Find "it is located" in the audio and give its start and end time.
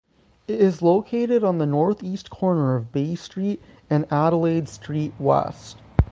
0.47-1.43